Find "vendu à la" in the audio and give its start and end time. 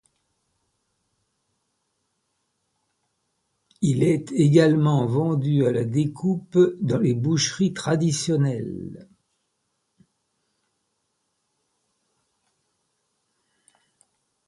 5.05-5.85